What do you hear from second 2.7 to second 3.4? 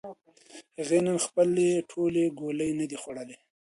نه دي خوړلې.